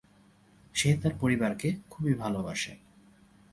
সে 0.75 0.89
তার 1.01 1.13
পরিবারকে 1.19 1.69
খুবই 1.89 2.13
ভালোবাসে। 2.13 2.73